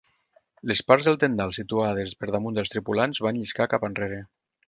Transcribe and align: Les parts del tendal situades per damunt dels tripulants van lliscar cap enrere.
Les 0.69 0.79
parts 0.91 1.09
del 1.09 1.17
tendal 1.23 1.53
situades 1.57 2.15
per 2.21 2.31
damunt 2.37 2.57
dels 2.59 2.73
tripulants 2.77 3.23
van 3.27 3.39
lliscar 3.43 3.69
cap 3.77 3.89
enrere. 3.93 4.19